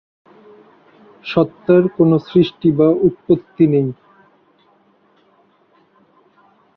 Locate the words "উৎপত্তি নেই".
3.07-3.87